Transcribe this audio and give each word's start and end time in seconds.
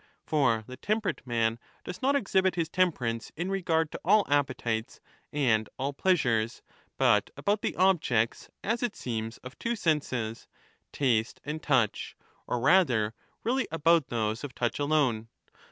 For 0.25 0.63
the 0.65 0.77
temperate 0.77 1.27
man 1.27 1.59
does 1.83 2.01
not 2.01 2.15
exhibit 2.15 2.55
his 2.55 2.67
temperance 2.69 3.31
in 3.35 3.51
regard 3.51 3.91
to 3.91 3.99
all 4.03 4.25
appetites 4.27 4.99
and 5.31 5.69
all 5.77 5.93
pleasures, 5.93 6.63
but 6.97 7.29
about 7.37 7.61
the 7.61 7.75
objects, 7.75 8.49
as 8.63 8.81
it 8.81 8.95
seems, 8.95 9.37
of 9.43 9.59
two 9.59 9.75
senses, 9.75 10.47
taste 10.91 11.39
and 11.43 11.61
25 11.61 11.61
touch, 11.61 12.15
or 12.47 12.59
rather 12.59 13.13
really 13.43 13.67
about 13.71 14.07
those 14.07 14.43
of 14.43 14.55
touch 14.55 14.79
alone. 14.79 15.27